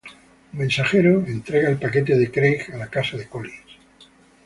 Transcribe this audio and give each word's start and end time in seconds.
Un 0.53 0.57
mensajero 0.57 1.23
entrega 1.27 1.69
el 1.69 1.77
paquete 1.77 2.17
de 2.17 2.31
Craig 2.31 2.71
a 2.73 2.77
la 2.77 2.87
casa 2.89 3.17
de 3.17 3.27
Collins. 3.27 3.77